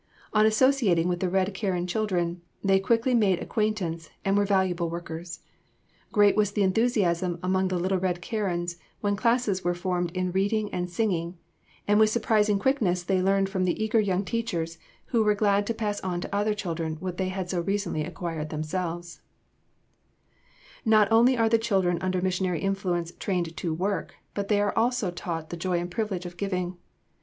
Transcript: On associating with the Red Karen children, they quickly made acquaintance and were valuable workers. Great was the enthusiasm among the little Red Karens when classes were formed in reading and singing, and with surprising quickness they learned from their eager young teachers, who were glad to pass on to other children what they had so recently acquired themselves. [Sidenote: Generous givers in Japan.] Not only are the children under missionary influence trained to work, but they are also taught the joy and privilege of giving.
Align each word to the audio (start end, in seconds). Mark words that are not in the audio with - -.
On 0.33 0.47
associating 0.47 1.07
with 1.07 1.19
the 1.19 1.29
Red 1.29 1.53
Karen 1.53 1.85
children, 1.85 2.41
they 2.63 2.79
quickly 2.79 3.13
made 3.13 3.37
acquaintance 3.39 4.09
and 4.25 4.35
were 4.35 4.45
valuable 4.47 4.89
workers. 4.89 5.41
Great 6.11 6.35
was 6.35 6.53
the 6.53 6.63
enthusiasm 6.63 7.37
among 7.43 7.67
the 7.67 7.77
little 7.77 7.99
Red 7.99 8.19
Karens 8.19 8.77
when 9.01 9.15
classes 9.15 9.63
were 9.63 9.75
formed 9.75 10.09
in 10.17 10.31
reading 10.31 10.73
and 10.73 10.89
singing, 10.89 11.37
and 11.87 11.99
with 11.99 12.09
surprising 12.09 12.57
quickness 12.57 13.03
they 13.03 13.21
learned 13.21 13.47
from 13.47 13.63
their 13.65 13.75
eager 13.77 13.99
young 13.99 14.25
teachers, 14.25 14.79
who 15.13 15.21
were 15.23 15.35
glad 15.35 15.67
to 15.67 15.73
pass 15.75 16.01
on 16.01 16.19
to 16.19 16.35
other 16.35 16.55
children 16.55 16.95
what 16.99 17.17
they 17.17 17.29
had 17.29 17.47
so 17.51 17.61
recently 17.61 18.03
acquired 18.03 18.49
themselves. 18.49 19.21
[Sidenote: 20.83 20.83
Generous 20.83 20.83
givers 20.83 20.83
in 20.83 20.89
Japan.] 20.89 20.91
Not 20.97 21.15
only 21.15 21.37
are 21.37 21.47
the 21.49 21.63
children 21.63 21.99
under 22.01 22.21
missionary 22.23 22.61
influence 22.61 23.11
trained 23.19 23.55
to 23.55 23.73
work, 23.75 24.15
but 24.33 24.47
they 24.47 24.59
are 24.59 24.75
also 24.75 25.11
taught 25.11 25.51
the 25.51 25.57
joy 25.57 25.77
and 25.79 25.91
privilege 25.91 26.25
of 26.25 26.37
giving. 26.37 26.77